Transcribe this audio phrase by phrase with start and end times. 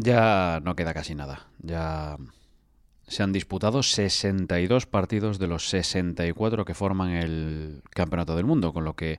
[0.00, 1.48] Ya no queda casi nada.
[1.60, 2.16] Ya
[3.08, 8.84] se han disputado 62 partidos de los 64 que forman el Campeonato del Mundo, con
[8.84, 9.18] lo que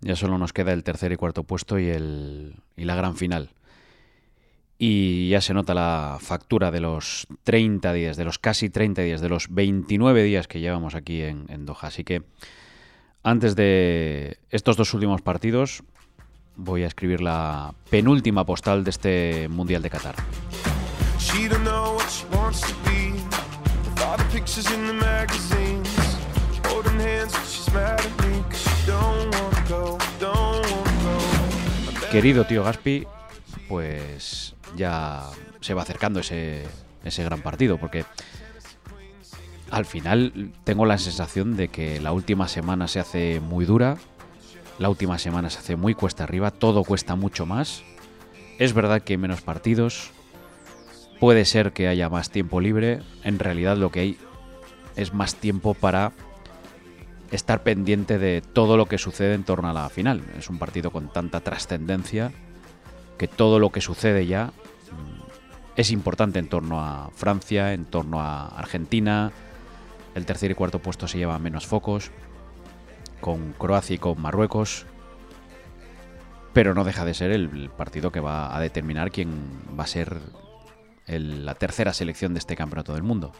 [0.00, 3.50] ya solo nos queda el tercer y cuarto puesto y, el, y la gran final.
[4.78, 9.20] Y ya se nota la factura de los 30 días, de los casi 30 días,
[9.20, 11.88] de los 29 días que llevamos aquí en, en Doha.
[11.88, 12.22] Así que
[13.24, 15.82] antes de estos dos últimos partidos,
[16.56, 20.14] voy a escribir la penúltima postal de este Mundial de Qatar.
[32.10, 33.06] Querido tío Gaspi,
[33.68, 36.64] pues ya se va acercando ese,
[37.04, 38.04] ese gran partido, porque
[39.70, 43.96] al final tengo la sensación de que la última semana se hace muy dura,
[44.82, 47.84] la última semana se hace muy cuesta arriba, todo cuesta mucho más.
[48.58, 50.10] Es verdad que hay menos partidos,
[51.20, 54.18] puede ser que haya más tiempo libre, en realidad lo que hay
[54.96, 56.10] es más tiempo para
[57.30, 60.20] estar pendiente de todo lo que sucede en torno a la final.
[60.36, 62.32] Es un partido con tanta trascendencia
[63.18, 65.22] que todo lo que sucede ya mm,
[65.76, 69.30] es importante en torno a Francia, en torno a Argentina.
[70.16, 72.10] El tercer y cuarto puesto se lleva menos focos,
[73.22, 74.84] con Croacia y con Marruecos.
[76.52, 79.30] Pero no deja de ser el partido que va a determinar quién
[79.78, 80.20] va a ser
[81.06, 83.32] la tercera selección de este campeonato del mundo.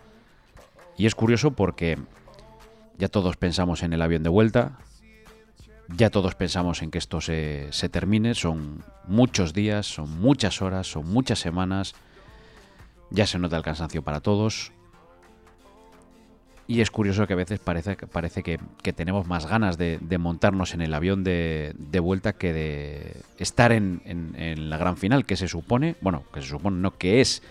[0.97, 1.99] Y es curioso porque
[2.99, 4.79] ya todos pensamos en el avión de vuelta,
[5.89, 11.07] ya todos pensamos en que esto se, termine, son muchos días, son muchas horas, son
[11.09, 11.95] muchas semanas,
[13.11, 14.73] ya se nota el cansancio para todos.
[16.73, 18.59] Y es curioso que a veces parece, parece que,
[18.95, 24.71] tenemos más ganas de, montarnos en el avión de, vuelta que de estar en, en,
[24.71, 27.43] la gran final, que se supone, bueno, que se supone, no, que es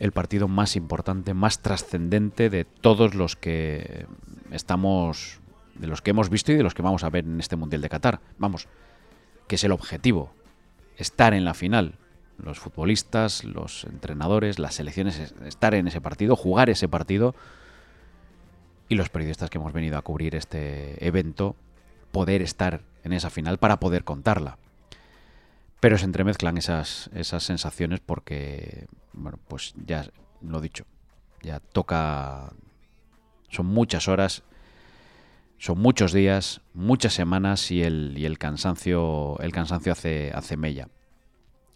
[0.00, 4.06] el partido más importante, más trascendente de todos los que
[4.50, 5.38] estamos,
[5.76, 7.80] de los que hemos visto y de los que vamos a ver en este Mundial
[7.80, 8.18] de Qatar.
[8.38, 8.66] Vamos,
[9.46, 10.32] que es el objetivo,
[10.96, 11.94] estar en la final.
[12.42, 17.36] Los futbolistas, los entrenadores, las selecciones, estar en ese partido, jugar ese partido
[18.88, 21.56] y los periodistas que hemos venido a cubrir este evento,
[22.12, 24.58] poder estar en esa final para poder contarla.
[25.80, 30.08] Pero se entremezclan esas, esas sensaciones porque, bueno, pues ya
[30.40, 30.84] lo dicho,
[31.42, 32.52] ya toca,
[33.48, 34.42] son muchas horas,
[35.58, 40.88] son muchos días, muchas semanas y el, y el cansancio, el cansancio hace, hace mella.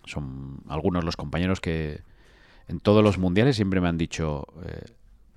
[0.04, 2.02] Son algunos los compañeros que
[2.68, 4.86] en todos los mundiales siempre me han dicho eh,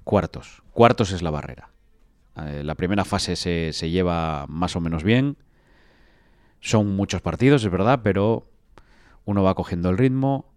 [0.06, 1.72] cuartos, cuartos es la barrera.
[2.38, 5.38] Eh, la primera fase se, se lleva más o menos bien,
[6.62, 8.48] son muchos partidos, es verdad, pero
[9.26, 10.54] uno va cogiendo el ritmo.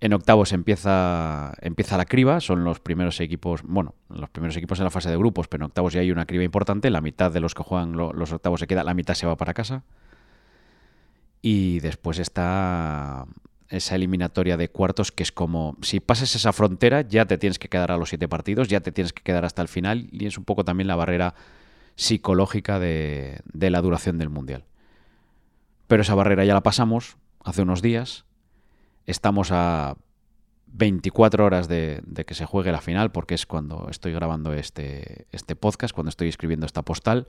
[0.00, 4.84] En octavos empieza, empieza la criba, son los primeros equipos, bueno, los primeros equipos en
[4.84, 7.40] la fase de grupos, pero en octavos ya hay una criba importante, la mitad de
[7.40, 9.84] los que juegan los octavos se queda, la mitad se va para casa.
[11.40, 13.26] Y después está
[13.68, 17.68] esa eliminatoria de cuartos que es como, si pasas esa frontera ya te tienes que
[17.68, 20.38] quedar a los siete partidos, ya te tienes que quedar hasta el final y es
[20.38, 21.34] un poco también la barrera
[21.96, 24.64] psicológica de, de la duración del Mundial.
[25.86, 28.24] Pero esa barrera ya la pasamos, hace unos días.
[29.06, 29.96] Estamos a
[30.74, 35.54] 24 horas de, que se juegue la final, porque es cuando estoy grabando este, este
[35.54, 37.28] podcast, cuando estoy escribiendo esta postal,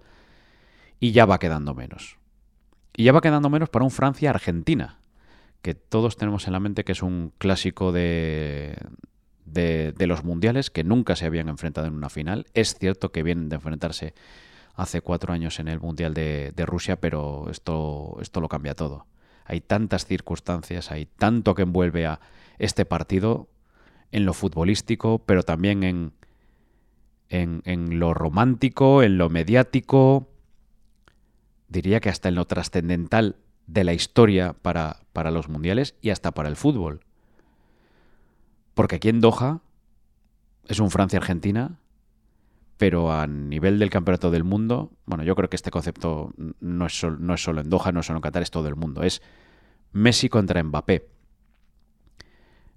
[1.00, 2.18] y ya va quedando menos.
[2.96, 5.00] Y ya va quedando menos para un Francia-Argentina,
[5.66, 8.78] que todos tenemos en la mente que es un clásico de,
[9.46, 12.46] de, los mundiales, que nunca se habían enfrentado en una final.
[12.54, 14.14] Es cierto que vienen de enfrentarse
[14.76, 19.08] hace cuatro años en el Mundial de, Rusia, pero esto, esto lo cambia todo
[19.46, 22.20] hay tantas circunstancias, hay tanto que envuelve a
[22.58, 23.48] este partido
[24.12, 26.14] en lo futbolístico, pero también en,
[27.30, 30.30] en, lo romántico, en lo mediático,
[31.68, 33.36] diría que hasta en lo trascendental
[33.68, 37.00] de la historia para, para los mundiales y hasta para el fútbol.
[38.76, 39.62] Porque aquí en Doha
[40.68, 41.80] es un Francia-Argentina,
[42.78, 47.02] pero a nivel del campeonato del mundo, bueno, yo creo que este concepto no es,
[47.04, 49.04] no es solo en Doha, no es solo en Qatar, es todo el mundo.
[49.04, 49.22] Es
[49.94, 51.08] Messi contra Mbappé.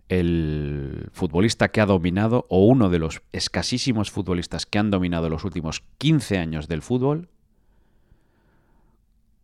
[0.09, 5.45] El futbolista que ha dominado, o uno de los escasísimos futbolistas que han dominado los
[5.45, 7.29] últimos 15 años del fútbol,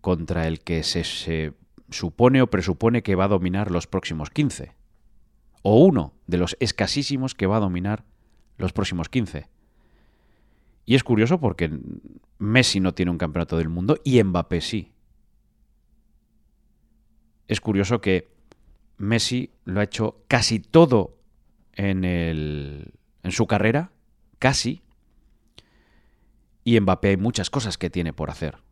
[0.01, 1.55] contra el que se, se
[1.91, 4.75] supone o presupone que va a dominar los próximos 15.
[5.63, 8.05] O uno de los escasísimos que va a dominar
[8.59, 9.49] los próximos 15.
[10.87, 11.71] Y es curioso porque
[12.39, 14.93] Messi no tiene un campeonato del mundo y Mbappé sí.
[17.49, 18.29] Es curioso que
[18.99, 21.17] Messi lo ha hecho casi todo
[21.73, 22.93] en, el,
[23.23, 23.93] en su carrera,
[24.39, 24.83] casi,
[26.65, 28.64] y Mbappé hay muchas cosas que tiene por hacer.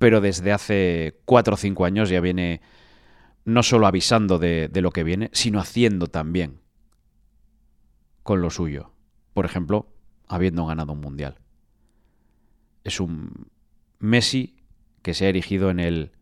[0.00, 2.62] Pero desde hace cuatro o cinco años ya viene
[3.44, 6.62] no solo avisando de, de lo que viene, sino haciendo también
[8.22, 8.94] con lo suyo.
[9.34, 9.92] Por ejemplo,
[10.26, 11.36] habiendo ganado un mundial.
[12.82, 13.50] Es un
[13.98, 14.56] Messi
[15.02, 16.12] que se ha erigido en el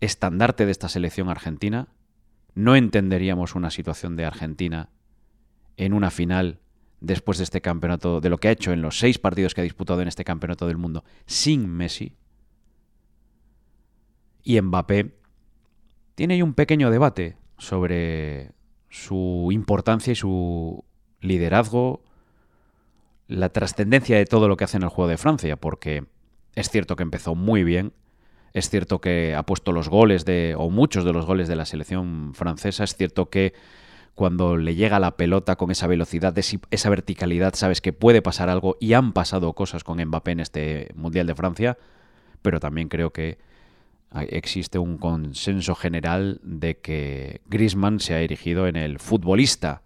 [0.00, 1.86] estandarte de esta selección argentina.
[2.56, 4.88] No entenderíamos una situación de Argentina
[5.76, 6.58] en una final
[7.00, 9.64] después de este campeonato, de lo que ha hecho en los seis partidos que ha
[9.64, 12.16] disputado en este campeonato del mundo sin Messi.
[14.48, 15.10] Y Mbappé
[16.14, 18.52] tiene ahí un pequeño debate sobre
[18.88, 20.84] su importancia y su
[21.20, 22.04] liderazgo,
[23.26, 26.04] la trascendencia de todo lo que hace en el juego de Francia, porque
[26.54, 27.92] es cierto que empezó muy bien,
[28.52, 31.66] es cierto que ha puesto los goles de, o muchos de los goles de la
[31.66, 33.52] selección francesa, es cierto que
[34.14, 38.76] cuando le llega la pelota con esa velocidad, esa verticalidad, sabes que puede pasar algo
[38.78, 41.78] y han pasado cosas con Mbappé en este Mundial de Francia,
[42.42, 43.38] pero también creo que
[44.28, 49.82] existe un consenso general de que Griezmann se ha erigido en el futbolista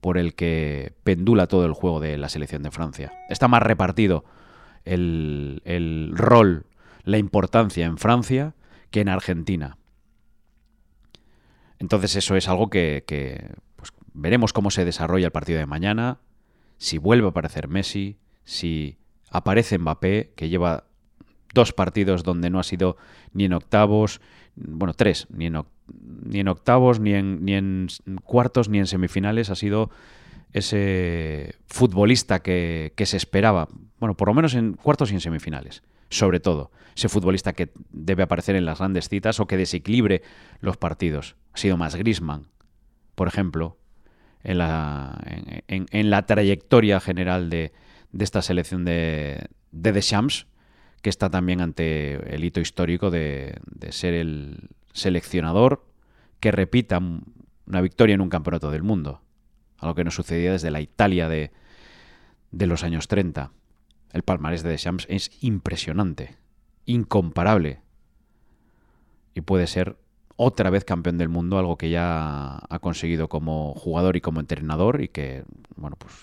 [0.00, 3.12] por el que pendula todo el juego de la selección de Francia.
[3.28, 4.24] Está más repartido
[4.84, 6.66] el, el rol,
[7.04, 8.54] la importancia en Francia
[8.90, 9.78] que en Argentina.
[11.78, 13.04] Entonces eso es algo que,
[14.18, 16.20] Veremos cómo se desarrolla el partido de mañana,
[16.78, 18.96] si vuelve a aparecer Messi, si
[19.30, 20.84] aparece Mbappé, que lleva
[21.56, 22.98] dos partidos donde no ha sido
[23.32, 24.20] ni en octavos,
[24.54, 25.64] bueno, tres, ni en,
[26.22, 27.88] ni en octavos, ni en, ni en
[28.22, 29.90] cuartos, ni en semifinales, ha sido
[30.52, 33.68] ese futbolista que, que, se esperaba,
[33.98, 38.22] bueno, por lo menos en cuartos y en semifinales, sobre todo, ese futbolista que debe
[38.22, 40.22] aparecer en las grandes citas o que desequilibre
[40.60, 41.36] los partidos.
[41.54, 42.48] Ha sido más Grisman,
[43.14, 43.78] por ejemplo,
[44.44, 45.18] en la,
[45.68, 47.72] en, la trayectoria general de,
[48.18, 50.46] esta selección de, de Deschamps,
[51.06, 53.60] que está también ante el hito histórico de,
[53.90, 55.86] ser el seleccionador
[56.40, 59.20] que repita una victoria en un campeonato del mundo,
[59.78, 61.52] algo que no sucedía desde la Italia de,
[62.50, 63.52] de los años 30.
[64.14, 66.34] El palmarés de Deschamps es impresionante,
[66.86, 67.82] incomparable,
[69.32, 69.98] y puede ser
[70.34, 75.00] otra vez campeón del mundo, algo que ya ha conseguido como jugador y como entrenador
[75.02, 75.44] y que,
[75.76, 76.14] bueno, pues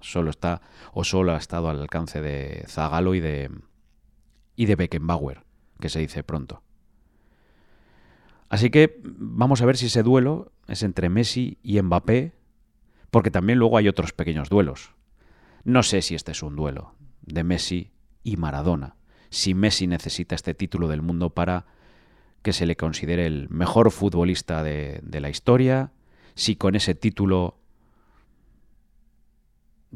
[0.00, 0.62] solo está
[0.94, 3.50] o solo ha estado al alcance de Zagalo y de
[4.56, 5.44] y de Beckenbauer,
[5.80, 6.62] que se dice pronto.
[8.48, 12.32] Así que vamos a ver si ese duelo es entre Messi y Mbappé,
[13.10, 14.94] porque también luego hay otros pequeños duelos.
[15.64, 17.90] No sé si este es un duelo de Messi
[18.22, 18.96] y Maradona,
[19.30, 21.66] si Messi necesita este título del mundo para
[22.42, 25.92] que se le considere el mejor futbolista de, la historia,
[26.34, 27.56] si con ese título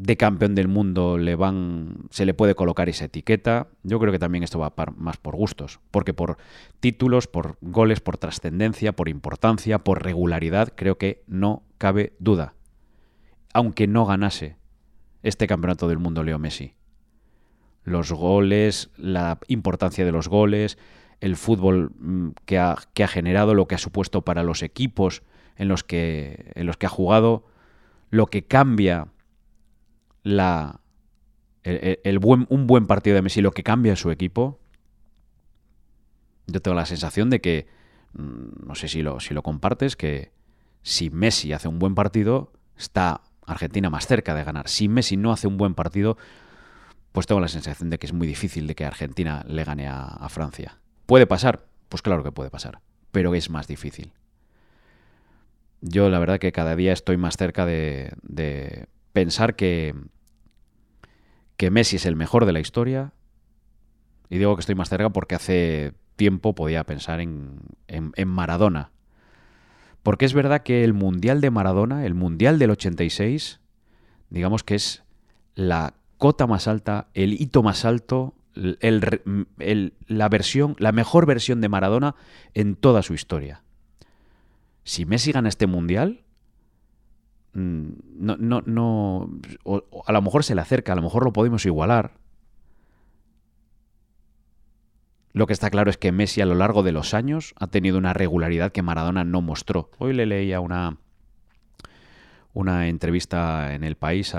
[0.01, 3.67] de campeón del mundo le van se le puede colocar esa etiqueta.
[3.83, 6.39] Yo creo que también esto va más por gustos, porque por
[6.79, 12.55] títulos, por goles, por trascendencia, por importancia, por regularidad, creo que no cabe duda.
[13.53, 14.57] Aunque no ganase
[15.25, 16.75] este campeonato del mundo Leo Messi.
[17.83, 20.79] Los goles, la importancia de los goles,
[21.21, 25.23] el fútbol mm, que ha, que ha, generado, lo que ha supuesto para los equipos
[25.57, 27.47] en los que, en los que ha jugado,
[28.11, 29.09] lo que cambia
[30.29, 30.81] la,
[31.63, 34.59] el, buen, un buen partido de Messi, lo que cambia su equipo.
[36.47, 37.67] Yo tengo la sensación de que,
[38.15, 40.33] mm, no sé si lo, si lo compartes, que
[40.83, 44.69] si Messi hace un buen partido, está Argentina más cerca de ganar.
[44.69, 46.17] Si Messi no hace un buen partido,
[47.13, 50.29] pues tengo la sensación de que es muy difícil de que Argentina le gane a
[50.29, 50.79] Francia.
[51.07, 51.67] ¿Puede pasar?
[51.89, 52.81] Pues claro que puede pasar,
[53.13, 54.13] pero es más difícil.
[55.81, 59.95] Yo la verdad que cada día estoy más cerca de, pensar que,
[61.59, 63.13] que Messi es el mejor de la historia.
[64.31, 68.93] Y digo que estoy más cerca porque hace tiempo podía pensar en, en, Maradona.
[70.03, 73.61] Porque es verdad que el Mundial de Maradona, el Mundial del 86,
[74.31, 75.03] digamos que es
[75.55, 82.15] la cota más alta, el hito más alto la versión, la mejor versión de Maradona
[82.55, 83.63] en toda su historia.
[84.85, 86.23] Si Messi gana este mundial,
[87.55, 87.89] mm,
[88.19, 89.31] no, no, no
[90.07, 92.13] a lo mejor se le acerca, a lo mejor lo podemos igualar.
[95.33, 97.99] Lo que está claro es que Messi a lo largo de los años ha tenido
[97.99, 99.91] una regularidad que Maradona no mostró.
[99.99, 100.97] Hoy le leía una,
[102.55, 104.35] una entrevista en El País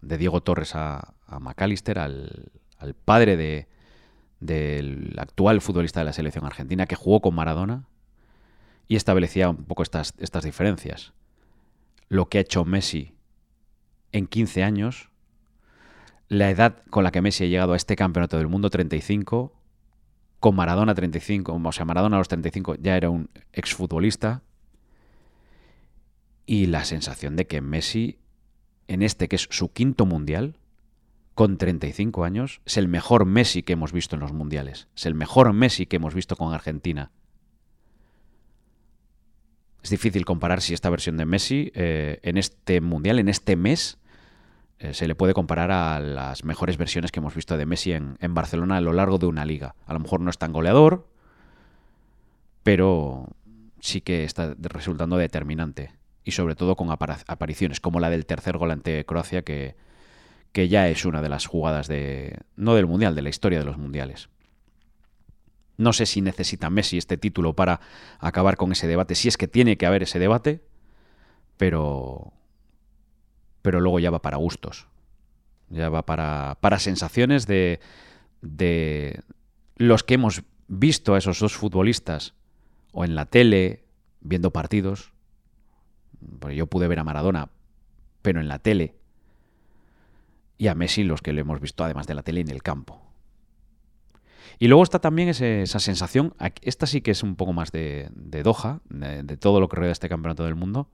[0.00, 3.68] de Diego Torres a, a McAllister, al, al padre de,
[4.40, 7.84] del actual futbolista de la selección argentina que jugó con Maradona
[8.88, 11.12] y establecía un poco estas, estas diferencias.
[12.08, 13.14] Lo que ha hecho Messi
[14.12, 15.10] en 15 años,
[16.28, 19.52] la edad con la que Messi ha llegado a este campeonato del mundo, 35,
[20.40, 24.42] con Maradona 35, o sea, Maradona a los 35 ya era un exfutbolista,
[26.46, 28.18] y la sensación de que Messi,
[28.88, 30.58] en este que es su quinto mundial,
[31.34, 35.14] con 35 años, es el mejor Messi que hemos visto en los mundiales, es el
[35.14, 37.10] mejor Messi que hemos visto con Argentina.
[39.82, 43.98] Es difícil comparar si esta versión de Messi eh, en este mundial, en este mes,
[44.78, 48.16] eh, se le puede comparar a las mejores versiones que hemos visto de Messi en,
[48.20, 49.74] en, Barcelona a lo largo de una liga.
[49.86, 51.08] A lo mejor no es tan goleador,
[52.62, 53.28] pero
[53.80, 55.92] sí que está resultando determinante.
[56.24, 59.74] Y sobre todo con apariciones como la del tercer gol ante Croacia, que,
[60.52, 62.38] que ya es una de las jugadas de.
[62.54, 64.28] no del Mundial, de la historia de los Mundiales.
[65.76, 67.80] No sé si necesita Messi este título para
[68.18, 70.62] acabar con ese debate, si es que tiene que haber ese debate,
[71.56, 72.32] pero.
[73.62, 74.88] Pero luego ya va para gustos.
[75.68, 77.80] Ya va para, para sensaciones de,
[78.42, 79.22] de
[79.76, 82.34] los que hemos visto a esos dos futbolistas
[82.92, 83.84] o en la tele
[84.20, 85.12] viendo partidos.
[86.54, 87.50] Yo pude ver a Maradona,
[88.22, 88.94] pero en la tele.
[90.58, 93.01] Y a Messi los que lo hemos visto además de la tele en el campo.
[94.58, 98.10] Y luego está también esa sensación, esta sí que es un poco más de,
[98.42, 100.88] Doha, de, todo lo que rodea este campeonato del mundo,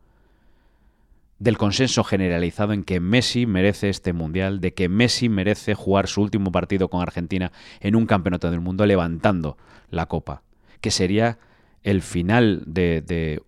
[1.38, 6.22] del consenso generalizado en que Messi merece este mundial, de que Messi merece jugar su
[6.22, 9.56] último partido con Argentina en un campeonato del mundo levantando
[9.90, 10.42] la copa,
[10.80, 11.38] que sería
[11.82, 13.42] el final de,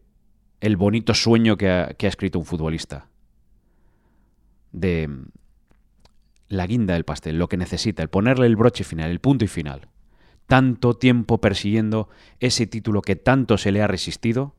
[0.60, 3.06] el bonito sueño que ha escrito un futbolista.
[4.72, 5.08] De
[6.48, 9.48] la guinda del pastel, lo que necesita, el ponerle el broche final, el punto y
[9.48, 9.89] final
[10.46, 12.08] tanto tiempo persiguiendo
[12.40, 14.54] ese título que tanto se le ha resistido,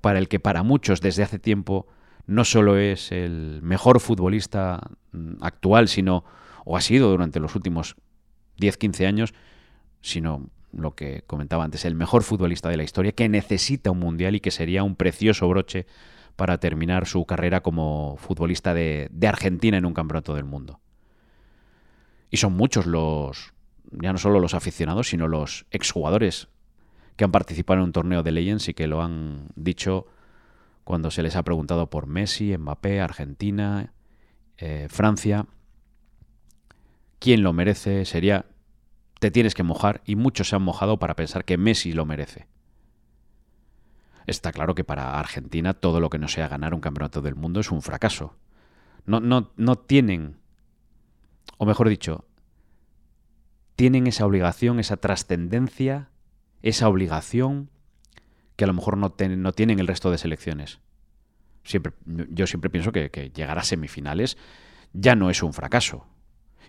[0.00, 1.86] para el que para muchos desde hace tiempo
[2.26, 4.80] no solo es el mejor futbolista
[5.12, 6.24] mm, actual, sino,
[6.64, 7.96] o ha sido durante los últimos
[8.58, 9.34] 10-15 años,
[10.00, 14.34] sino lo que comentaba antes, el mejor futbolista de la historia, que necesita un mundial
[14.34, 15.86] y que sería un precioso broche
[16.34, 20.80] para terminar su carrera como futbolista de, de Argentina en un campeonato del mundo.
[22.30, 23.54] Y son muchos los,
[23.90, 26.48] ya no solo los aficionados, sino los exjugadores
[27.16, 30.06] que han participado en un torneo de Legends y que lo han dicho
[30.84, 33.92] cuando se les ha preguntado por Messi, Mbappé, Argentina,
[34.58, 35.46] eh, Francia.
[37.18, 38.04] ¿Quién lo merece?
[38.04, 38.46] Sería,
[39.18, 42.46] te tienes que mojar y muchos se han mojado para pensar que Messi lo merece.
[44.26, 47.60] Está claro que para Argentina todo lo que no sea ganar un campeonato del mundo
[47.60, 48.36] es un fracaso.
[49.06, 50.36] No, no, no tienen,
[51.58, 52.25] o mejor dicho,
[53.76, 56.08] tienen esa obligación, esa trascendencia,
[56.62, 57.70] esa obligación
[58.56, 60.80] que a lo mejor no, tienen el resto de selecciones.
[62.30, 64.38] Yo siempre pienso que, llegar a semifinales
[64.92, 66.06] ya no es un fracaso.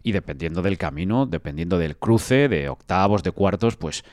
[0.03, 4.03] Y dependiendo del camino, dependiendo del cruce, de octavos, de cuartos, pues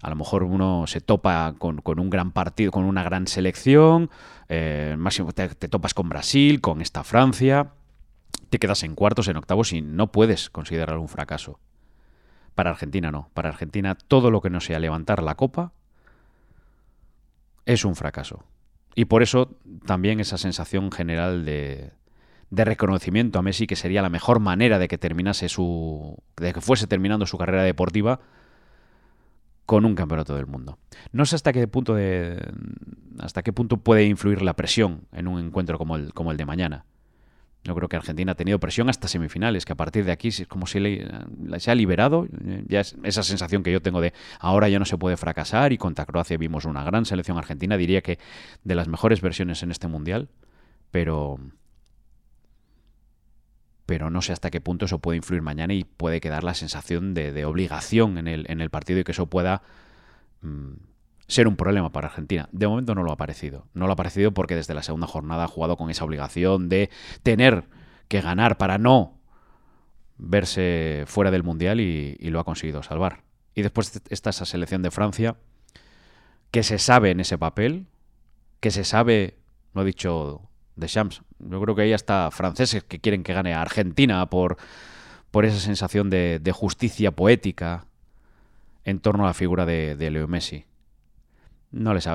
[0.00, 4.08] a lo mejor uno se topa con, un gran partido, con una gran selección,
[4.48, 7.72] eh, máximo te, te topas con Brasil, con esta Francia,
[8.50, 11.58] te quedas en cuartos, en octavos y no puedes considerarlo un fracaso.
[12.54, 13.30] Para Argentina no.
[13.34, 15.72] Para Argentina todo lo que no sea levantar la copa
[17.66, 18.44] es un fracaso.
[18.94, 21.92] Y por eso también esa sensación general de,
[22.50, 26.16] de reconocimiento a Messi, que sería la mejor manera de que terminase su.
[26.36, 28.20] de que fuese terminando su carrera deportiva
[29.66, 30.78] con un campeonato del mundo.
[31.12, 32.52] No sé hasta qué punto de.
[33.20, 36.44] hasta qué punto puede influir la presión en un encuentro como el, como el de
[36.44, 36.84] mañana.
[37.62, 40.46] Yo creo que Argentina ha tenido presión hasta semifinales, que a partir de aquí es
[40.48, 40.78] como si
[41.58, 42.26] se ha liberado,
[42.66, 45.78] ya es esa sensación que yo tengo de ahora ya no se puede fracasar y
[45.78, 48.18] contra Croacia vimos una gran selección argentina, diría que
[48.64, 50.28] de las mejores versiones en este mundial,
[50.90, 51.38] pero
[53.84, 57.12] pero no sé hasta qué punto eso puede influir mañana y puede quedar la sensación
[57.12, 59.62] de, obligación en el, en el, partido y que eso pueda
[60.42, 60.74] mm,
[61.30, 62.48] ser un problema para Argentina.
[62.52, 63.66] De momento no lo ha parecido.
[63.72, 66.90] No lo ha parecido porque desde la segunda jornada ha jugado con esa obligación de
[67.22, 67.64] tener
[68.08, 69.20] que ganar para no
[70.18, 73.22] verse fuera del Mundial y, lo ha conseguido salvar.
[73.54, 75.36] Y después está esa selección de Francia
[76.50, 77.86] que se sabe en ese papel,
[78.58, 79.38] que se sabe,
[79.72, 80.42] lo ha dicho
[80.74, 84.56] de Shams, yo creo que hay hasta franceses que quieren que gane a Argentina por,
[85.30, 87.86] por esa sensación de, justicia poética
[88.84, 90.64] en torno a la figura de, de Leo Messi
[91.70, 92.08] no les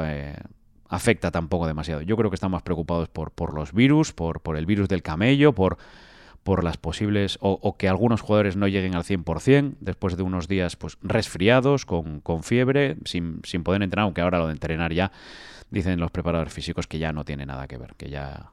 [0.89, 2.01] afecta tampoco demasiado.
[2.01, 5.53] Yo creo que están más preocupados por, por los virus, por, el virus del camello,
[5.53, 5.77] por,
[6.43, 10.75] por las posibles, o, que algunos jugadores no lleguen al 100% después de unos días
[10.75, 15.11] pues resfriados, con, fiebre, sin, sin, poder entrenar, aunque ahora lo de entrenar ya,
[15.69, 18.51] dicen los preparadores físicos que ya no tiene nada que ver, que ya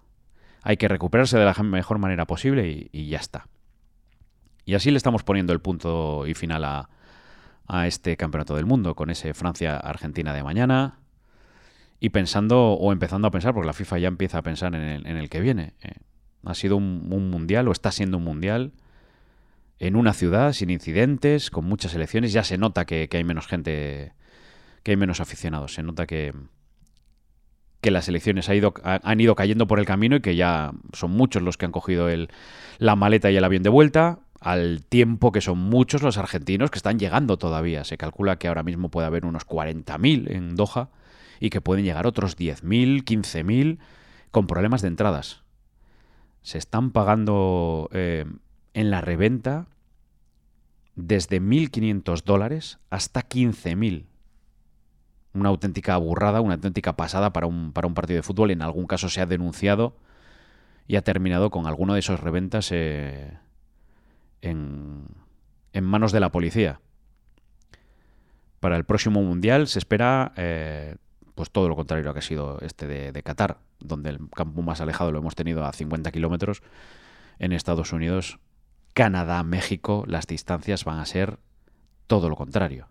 [0.62, 3.46] hay que recuperarse de la mejor manera posible y, ya está.
[4.64, 6.88] Y así le estamos poniendo el punto y final a,
[7.72, 10.98] a este campeonato del mundo, con ese Francia-Argentina de mañana,
[12.00, 15.06] y pensando o empezando a pensar, porque la FIFA ya empieza a pensar en el,
[15.06, 15.72] en el que viene.
[15.80, 15.92] Eh,
[16.44, 18.72] ha sido un, mundial o está siendo un mundial
[19.78, 22.34] en una ciudad sin incidentes, con muchas elecciones.
[22.34, 24.12] Ya se nota que, hay menos gente,
[24.82, 25.72] que hay menos aficionados.
[25.72, 26.34] Se nota que,
[27.80, 31.12] que las elecciones ha ido, han ido cayendo por el camino y que ya son
[31.12, 32.28] muchos los que han cogido el,
[32.76, 36.78] la maleta y el avión de vuelta, al tiempo que son muchos los argentinos que
[36.78, 37.84] están llegando todavía.
[37.84, 40.90] Se calcula que ahora mismo puede haber unos 40.000 en Doha
[41.38, 43.78] y que pueden llegar otros 10.000, 15.000
[44.32, 45.42] con problemas de entradas.
[46.42, 48.24] Se están pagando eh,
[48.74, 49.68] en la reventa
[50.96, 54.06] desde 1.500 dólares hasta 15.000.
[55.34, 58.50] Una auténtica burrada, una auténtica pasada para un, para un partido de fútbol.
[58.50, 59.96] En algún caso se ha denunciado
[60.88, 63.38] y ha terminado con alguno de esos reventas eh,
[64.42, 65.06] en,
[65.72, 66.80] en, manos de la policía.
[68.60, 70.96] Para el próximo Mundial se espera eh,
[71.34, 74.80] pues todo lo contrario a que ha sido este de, Qatar, donde el campo más
[74.80, 76.62] alejado lo hemos tenido a 50 kilómetros.
[77.38, 78.38] En Estados Unidos,
[78.94, 81.38] Canadá, México, las distancias van a ser
[82.06, 82.88] todo lo contrario.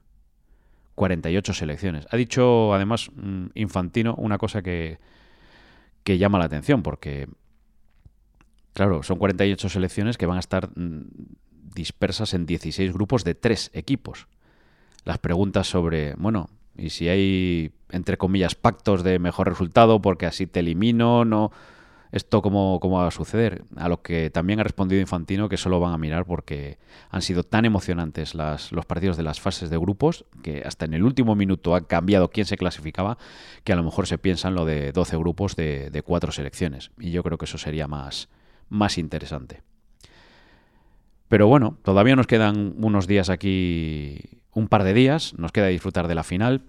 [0.95, 2.07] 48 selecciones.
[2.11, 4.99] Ha dicho además mm, Infantino una cosa que,
[6.03, 7.29] que llama la atención, porque,
[8.73, 11.03] claro, son 48 selecciones que van a estar mm,
[11.73, 14.27] dispersas en 16 grupos de tres equipos.
[15.03, 20.47] Las preguntas sobre, bueno, y si hay, entre comillas, pactos de mejor resultado porque así
[20.47, 21.51] te elimino, no...
[22.11, 23.63] ¿Esto cómo, cómo va a suceder?
[23.77, 26.77] A lo que también ha respondido Infantino que solo van a mirar porque
[27.09, 31.03] han sido tan emocionantes los partidos de las fases de grupos que hasta en el
[31.03, 33.17] último minuto ha cambiado quién se clasificaba,
[33.63, 36.91] que a lo mejor se piensa en lo de 12 grupos de, de cuatro selecciones.
[36.99, 38.27] Y yo creo que eso sería más,
[38.71, 39.61] más interesante.
[41.27, 46.07] Pero bueno, todavía nos quedan unos días aquí un par de días, nos queda disfrutar
[46.07, 46.63] de la final.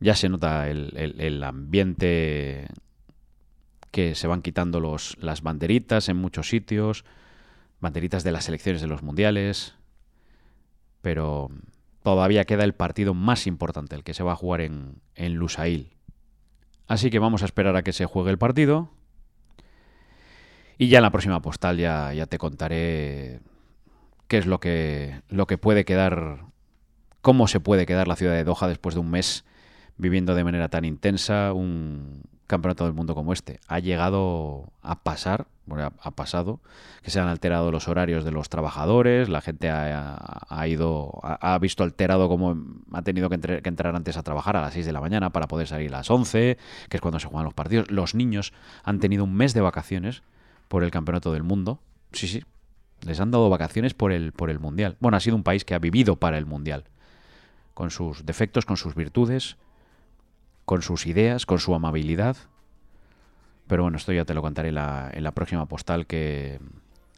[0.00, 2.68] Ya se nota el, ambiente
[3.90, 4.80] que se van quitando
[5.18, 7.04] las banderitas en muchos sitios,
[7.80, 9.74] banderitas de las elecciones de los mundiales,
[11.02, 11.50] pero
[12.02, 15.90] todavía queda el partido más importante, el que se va a jugar en, en Lusail.
[16.86, 18.90] Así que vamos a esperar a que se juegue el partido.
[20.80, 23.40] Y ya en la próxima postal ya, ya te contaré
[24.28, 26.46] qué es lo que, lo que puede quedar,
[27.20, 29.44] cómo se puede quedar la ciudad de Doha después de un mes
[29.98, 33.60] viviendo de manera tan intensa un campeonato del mundo como este.
[33.68, 36.60] Ha llegado a pasar, bueno, ha pasado,
[37.02, 41.84] que se han alterado los horarios de los trabajadores, la gente ha, ido, ha, visto
[41.84, 42.56] alterado cómo
[42.94, 45.46] ha tenido que, que, entrar antes a trabajar a las 6 de la mañana para
[45.46, 46.56] poder salir a las 11,
[46.88, 47.90] que es cuando se juegan los partidos.
[47.90, 50.22] Los niños han tenido un mes de vacaciones
[50.70, 51.80] por el campeonato del mundo.
[52.12, 52.44] Sí, sí,
[53.04, 54.96] les han dado vacaciones por el, por el Mundial.
[55.00, 56.84] Bueno, ha sido un país que ha vivido para el Mundial.
[57.74, 59.56] Con sus defectos, con sus virtudes,
[60.64, 62.36] con sus ideas, con su amabilidad.
[63.66, 66.60] Pero bueno, esto ya te lo contaré en la, próxima postal, que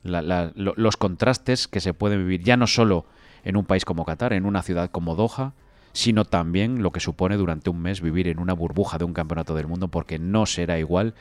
[0.02, 3.04] los contrastes que se pueden vivir ya no solo
[3.44, 5.52] en un país como Qatar, en una ciudad como Doha,
[5.92, 9.54] sino también lo que supone durante un mes vivir en una burbuja de un campeonato
[9.54, 11.12] del mundo, porque no será igual,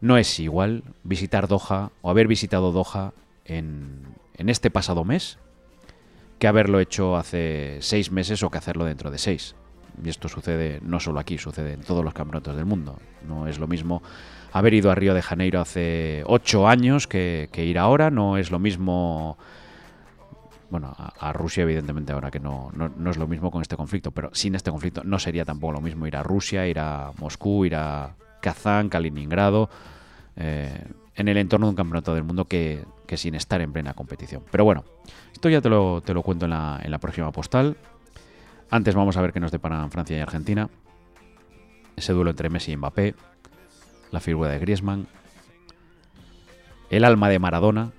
[0.00, 3.12] no es igual visitar Doha o haber visitado Doha
[3.44, 5.38] en, este pasado mes
[6.38, 9.54] que haberlo hecho hace seis meses o que hacerlo dentro de seis.
[10.02, 12.98] Y esto sucede no solo aquí, sucede en todos los campeonatos del mundo.
[13.28, 14.02] No es lo mismo
[14.52, 18.58] haber ido a Río de Janeiro hace ocho años que, ir ahora, no es lo
[18.58, 19.36] mismo...
[20.70, 24.30] Bueno, a, Rusia evidentemente ahora que no, no, es lo mismo con este conflicto, pero
[24.32, 27.74] sin este conflicto no sería tampoco lo mismo ir a Rusia, ir a Moscú, ir
[27.74, 29.70] a Kazán, Kaliningrado,
[30.36, 34.42] eh, en el entorno de un campeonato del mundo que, sin estar en plena competición.
[34.50, 34.84] Pero bueno,
[35.32, 37.76] esto ya te lo, te lo cuento en la, en la, próxima postal.
[38.70, 40.68] Antes vamos a ver qué nos deparan Francia y Argentina.
[41.96, 43.14] Ese duelo entre Messi y Mbappé.
[44.12, 45.06] La figura de Griezmann.
[46.88, 47.90] El alma de Maradona.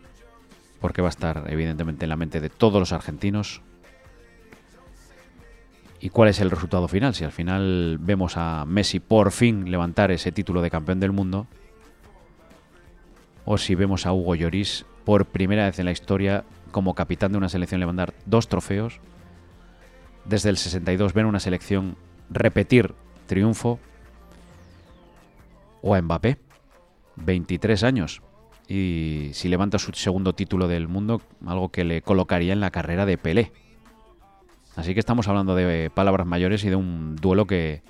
[0.80, 3.62] Porque va a estar evidentemente en la mente de todos los argentinos.
[6.02, 7.14] ¿Y cuál es el resultado final?
[7.14, 11.46] Si al final vemos a Messi por fin levantar ese título de campeón del mundo,
[13.46, 17.38] o si vemos a Hugo Lloris por primera vez en la historia como capitán de
[17.38, 19.00] una selección levantar dos trofeos.
[20.26, 21.96] Desde el 62 ven una selección
[22.32, 22.96] repetir
[23.28, 23.80] triunfo.
[25.84, 26.38] O a Mbappé,
[27.16, 28.22] 23 años,
[28.68, 33.06] y si levanta su segundo título del mundo, algo que le colocaría en la carrera
[33.06, 33.52] de Pelé.
[34.76, 37.82] Así que estamos hablando de palabras mayores y de un duelo que,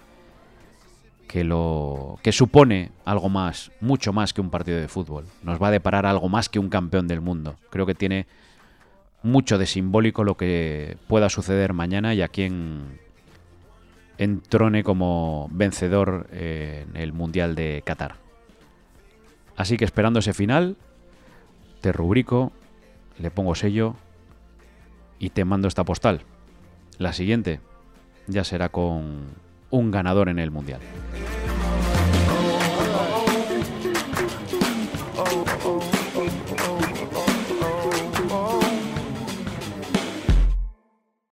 [1.27, 5.25] que lo que supone algo más, mucho más que un partido de fútbol.
[5.43, 7.55] Nos va a deparar algo más que un campeón del mundo.
[7.69, 8.25] Creo que tiene
[9.23, 12.99] mucho de simbólico lo que pueda suceder mañana y a quien
[14.17, 18.15] entrone como vencedor en el Mundial de Qatar.
[19.55, 20.75] Así que esperando ese final,
[21.81, 22.51] te rubrico,
[23.19, 23.95] le pongo sello
[25.19, 26.21] y te mando esta postal.
[27.01, 27.59] La siguiente
[28.27, 29.31] ya será con
[29.71, 30.81] un ganador en el Mundial.